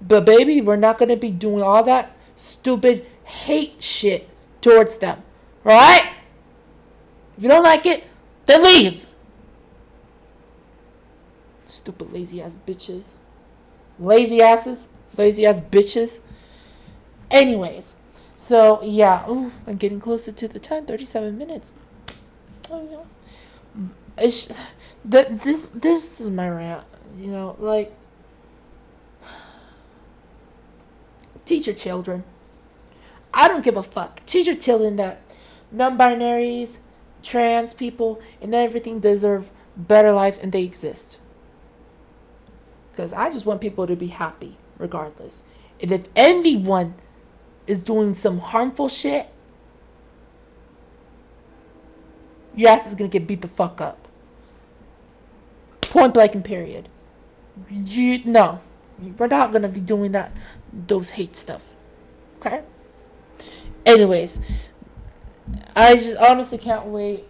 [0.00, 4.28] But baby, we're not gonna be doing all that stupid hate shit
[4.60, 5.22] towards them.
[5.64, 6.12] Alright?
[7.36, 8.04] If you don't like it,
[8.46, 9.06] then leave.
[11.66, 13.12] Stupid lazy ass bitches.
[13.98, 14.88] Lazy asses.
[15.16, 16.20] Lazy ass bitches.
[17.30, 17.94] Anyways.
[18.36, 19.28] So yeah.
[19.28, 20.86] Ooh, I'm getting closer to the time.
[20.86, 21.72] 37 minutes.
[22.70, 23.84] Oh yeah.
[24.18, 24.52] It's
[25.04, 26.84] that this this is my rant.
[27.18, 27.92] You know, like
[31.44, 32.24] teach your children.
[33.34, 34.24] I don't give a fuck.
[34.26, 35.20] Teach your children that
[35.72, 36.78] non-binaries,
[37.22, 41.18] trans people, and everything deserve better lives, and they exist.
[42.90, 45.44] Because I just want people to be happy, regardless.
[45.80, 46.94] And if anyone
[47.66, 49.28] is doing some harmful shit,
[52.54, 54.08] your ass is gonna get beat the fuck up.
[55.82, 56.88] Point blank and period.
[57.70, 58.60] You no,
[59.18, 60.32] we're not gonna be doing that.
[60.72, 61.74] Those hate stuff.
[62.38, 62.62] Okay.
[63.86, 64.40] Anyways,
[65.74, 67.24] I just honestly can't wait.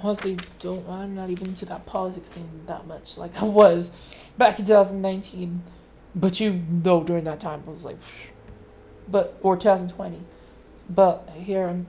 [0.00, 0.88] Honestly, don't.
[0.88, 3.16] I'm not even into that politics thing that much.
[3.16, 3.90] Like I was
[4.36, 5.62] back in 2019,
[6.14, 7.98] but you know during that time I was like,
[9.08, 10.20] but or 2020.
[10.88, 11.86] But here, I'm,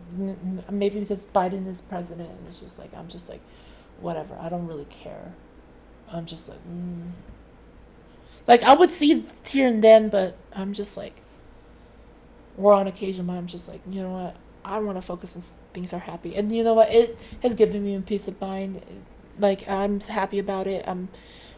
[0.69, 3.41] maybe because Biden is president, and it's just like I'm just like,
[3.99, 4.37] whatever.
[4.39, 5.33] I don't really care.
[6.11, 7.11] I'm just like, mm.
[8.47, 11.21] like I would see here and then, but I'm just like,
[12.57, 14.37] or on occasion, but I'm just like, you know what?
[14.63, 16.89] I want to focus on things that are happy, and you know what?
[16.89, 18.81] It has given me a peace of mind.
[19.39, 20.85] Like I'm happy about it.
[20.87, 21.09] I'm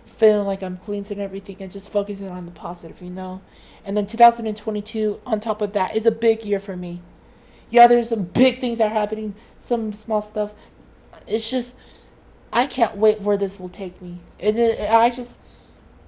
[0.06, 3.42] feeling like I'm cleansed and everything, and just focusing on the positive, you know.
[3.86, 7.02] And then 2022, on top of that, is a big year for me.
[7.70, 10.54] Yeah, there's some big things that are happening, some small stuff.
[11.28, 11.76] It's just
[12.52, 14.20] I can't wait where this will take me.
[14.40, 15.40] And it, I just,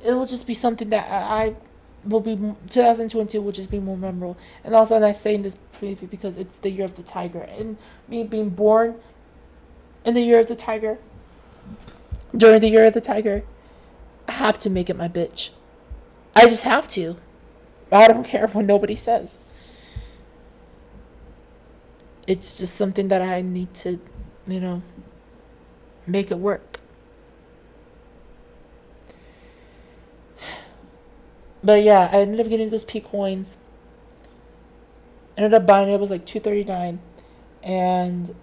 [0.03, 1.55] it will just be something that I,
[2.05, 2.35] will be
[2.69, 4.37] 2022 will just be more memorable.
[4.63, 8.23] And also, and I'm saying this because it's the year of the tiger, and me
[8.23, 8.95] being born
[10.05, 10.99] in the year of the tiger,
[12.35, 13.43] during the year of the tiger,
[14.27, 15.49] I have to make it my bitch.
[16.35, 17.17] I just have to.
[17.91, 19.39] I don't care what nobody says.
[22.27, 23.99] It's just something that I need to,
[24.47, 24.83] you know,
[26.05, 26.79] make it work.
[31.63, 33.57] But yeah, I ended up getting those P coins.
[35.35, 36.99] Ended up buying it, it was like two thirty nine,
[37.63, 38.35] and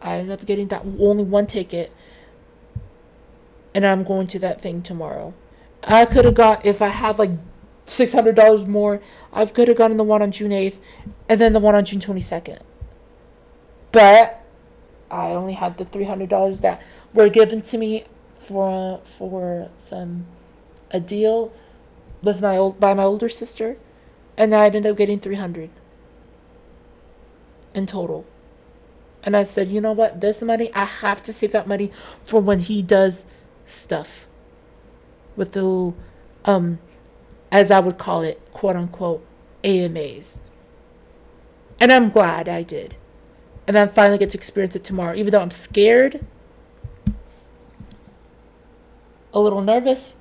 [0.00, 1.92] I ended up getting that only one ticket.
[3.74, 5.34] And I'm going to that thing tomorrow.
[5.82, 7.32] I could have got if I had like
[7.86, 9.02] six hundred dollars more.
[9.32, 10.80] I could have gotten the one on June eighth,
[11.28, 12.60] and then the one on June twenty second.
[13.92, 14.42] But
[15.10, 16.80] I only had the three hundred dollars that
[17.12, 18.04] were given to me
[18.38, 20.26] for for some
[20.90, 21.52] a deal
[22.22, 23.76] with my old by my older sister,
[24.36, 25.70] and I ended up getting three hundred
[27.74, 28.24] in total.
[29.22, 31.90] And I said, you know what, this money I have to save that money
[32.22, 33.26] for when he does
[33.66, 34.26] stuff
[35.36, 35.92] with the
[36.44, 36.78] um
[37.50, 39.24] as I would call it, quote unquote,
[39.62, 40.40] AMAs.
[41.80, 42.96] And I'm glad I did.
[43.66, 46.24] And then finally get to experience it tomorrow, even though I'm scared,
[49.32, 50.16] a little nervous.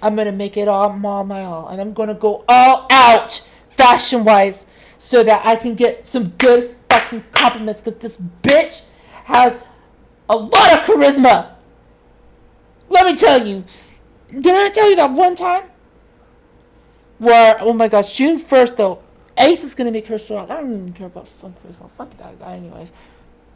[0.00, 4.66] I'm gonna make it all my all, and I'm gonna go all out fashion wise
[4.98, 8.86] so that I can get some good fucking compliments because this bitch
[9.24, 9.56] has
[10.28, 11.52] a lot of charisma.
[12.88, 13.64] Let me tell you.
[14.30, 15.64] Did I tell you that one time?
[17.18, 19.02] Where, oh my gosh, June 1st though,
[19.38, 20.50] Ace is gonna make her strong.
[20.50, 21.88] I don't even care about fun charisma.
[21.88, 22.92] Fuck that guy, anyways.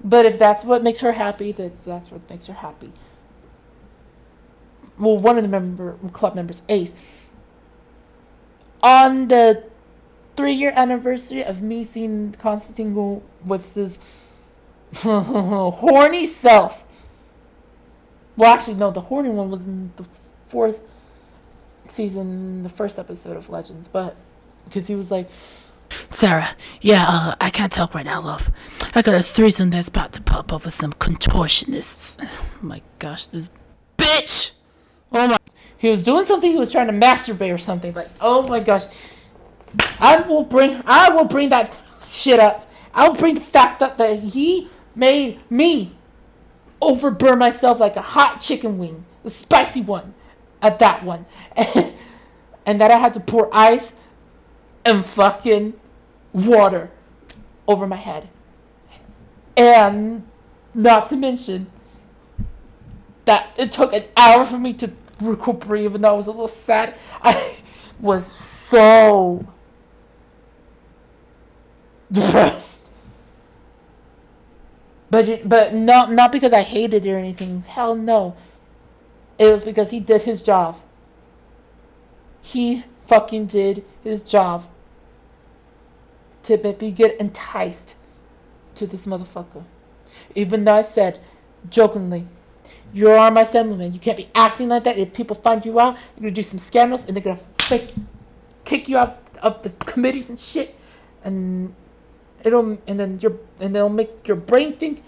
[0.03, 2.93] But if that's what makes her happy, that's that's what makes her happy.
[4.99, 6.95] Well, one of the member club members, Ace,
[8.83, 9.65] on the
[10.37, 13.99] three year anniversary of me seeing Constantine with his
[15.03, 16.85] horny self.
[18.37, 20.05] Well, actually, no, the horny one was in the
[20.49, 20.81] fourth
[21.87, 24.17] season, the first episode of Legends, but
[24.65, 25.31] because he was like,
[26.11, 28.51] Sarah, yeah, uh, I can't talk right now, love.
[28.95, 32.17] I got a threesome that's about to pop up with some contortionists.
[32.21, 33.49] Oh my gosh, this
[33.97, 34.53] bitch!
[35.13, 35.37] Oh my.
[35.79, 37.95] He was doing something, he was trying to masturbate or something.
[37.95, 38.85] Like, oh my gosh.
[40.01, 42.71] I will bring I will bring that shit up.
[42.95, 45.93] I'll bring the fact up that he made me
[46.81, 50.15] overburn myself like a hot chicken wing, a spicy one,
[50.61, 51.93] at that one, and,
[52.67, 53.95] and that I had to pour ice
[54.85, 55.75] and fucking
[56.33, 56.91] water
[57.69, 58.29] over my head,
[59.57, 60.27] and
[60.75, 61.71] not to mention
[63.27, 66.49] that it took an hour for me to recuperate, even though I was a little
[66.49, 66.95] sad.
[67.23, 67.57] I
[68.01, 69.47] was so
[72.11, 72.76] depressed.
[75.17, 77.63] But but not not because I hated it or anything.
[77.67, 78.37] Hell no.
[79.39, 80.79] It was because he did his job.
[82.43, 84.67] He fucking did his job
[86.43, 87.97] to maybe get enticed
[88.75, 89.65] to this motherfucker.
[90.35, 91.19] Even though I said
[91.71, 92.27] jokingly,
[92.93, 93.95] you are my assemblyman.
[93.95, 94.99] You can't be acting like that.
[94.99, 97.95] If people find you out, you're gonna do some scandals and they're gonna fake,
[98.67, 100.77] kick you out of the committees and shit.
[101.25, 101.75] And
[102.45, 105.03] it'll and then your and they'll make your brain think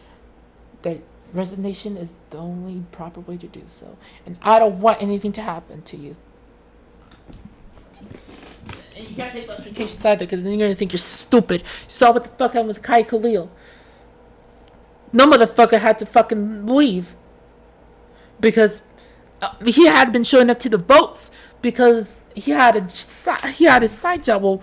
[0.83, 0.99] that
[1.33, 3.97] resignation is the only proper way to do so.
[4.27, 6.17] And I don't want anything to happen to you.
[8.97, 11.63] And you can't take those vacations either because then you're gonna think you're stupid.
[11.63, 13.51] You saw what the fuck happened with Kai Khalil.
[15.13, 17.15] No motherfucker had to fucking leave
[18.41, 18.83] because
[19.41, 21.31] uh, he had been showing up to the votes
[21.63, 24.43] because he had a he had a side job.
[24.43, 24.63] Well,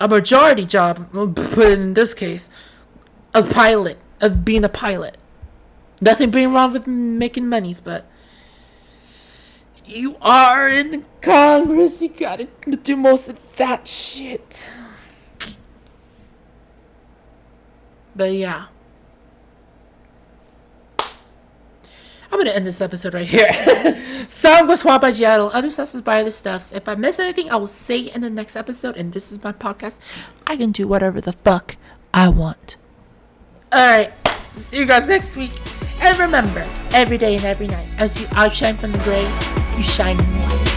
[0.00, 2.50] a majority job, but in this case,
[3.32, 5.18] a pilot, of being a pilot.
[6.00, 8.06] Nothing being wrong with making monies, but
[9.84, 12.00] you are in the Congress.
[12.00, 12.48] You gotta
[12.82, 14.70] do most of that shit.
[18.16, 18.66] But yeah.
[22.34, 23.46] I'm gonna end this episode right here.
[24.28, 25.50] Song was Swap by Giotto.
[25.50, 26.72] Other stuff is by other stuffs.
[26.72, 28.96] If I miss anything, I will say in the next episode.
[28.96, 30.00] And this is my podcast.
[30.44, 31.76] I can do whatever the fuck
[32.12, 32.74] I want.
[33.72, 34.12] Alright.
[34.50, 35.52] See you guys next week.
[36.00, 39.22] And remember, every day and every night, as you outshine from the gray,
[39.76, 40.73] you shine in the light.